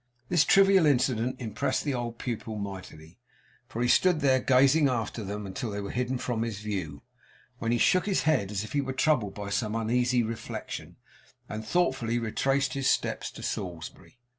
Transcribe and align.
This 0.29 0.43
trivial 0.45 0.87
incident 0.87 1.39
impressed 1.39 1.83
the 1.83 1.93
old 1.93 2.17
pupil 2.17 2.57
mightily, 2.57 3.19
for 3.67 3.83
he 3.83 3.87
stood 3.87 4.19
there, 4.19 4.39
gazing 4.39 4.89
after 4.89 5.23
them, 5.23 5.45
until 5.45 5.69
they 5.69 5.79
were 5.79 5.91
hidden 5.91 6.17
from 6.17 6.41
his 6.41 6.57
view; 6.59 7.03
when 7.59 7.71
he 7.71 7.77
shook 7.77 8.07
his 8.07 8.23
head, 8.23 8.49
as 8.49 8.63
if 8.63 8.73
he 8.73 8.81
were 8.81 8.93
troubled 8.93 9.35
by 9.35 9.51
some 9.51 9.75
uneasy 9.75 10.23
reflection, 10.23 10.95
and 11.47 11.63
thoughtfully 11.63 12.17
retraced 12.17 12.73
his 12.73 12.89
steps 12.89 13.29
to 13.29 13.43
Salisbury. 13.43 14.17